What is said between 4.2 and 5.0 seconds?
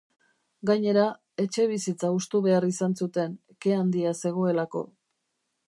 zegoelako.